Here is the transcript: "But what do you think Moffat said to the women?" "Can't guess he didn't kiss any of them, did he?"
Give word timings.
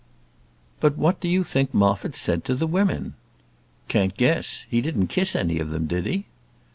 "But 0.79 0.97
what 0.97 1.19
do 1.19 1.27
you 1.27 1.43
think 1.43 1.75
Moffat 1.75 2.15
said 2.15 2.43
to 2.45 2.55
the 2.55 2.65
women?" 2.65 3.13
"Can't 3.87 4.17
guess 4.17 4.65
he 4.67 4.81
didn't 4.81 5.09
kiss 5.09 5.35
any 5.35 5.59
of 5.59 5.69
them, 5.69 5.85
did 5.85 6.07
he?" 6.07 6.25